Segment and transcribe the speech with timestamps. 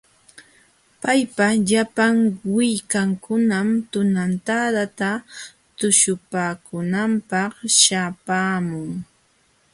[1.01, 2.15] Paypa llapan
[2.55, 5.11] willkankunam tunantadata
[5.77, 8.89] tuśhupaakunanpaq śhapaamun.